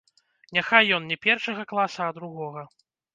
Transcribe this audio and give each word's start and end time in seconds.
Няхай 0.57 0.87
ён 0.95 1.05
не 1.11 1.17
першага 1.25 1.65
класа, 1.73 2.01
а 2.07 2.15
другога. 2.17 2.65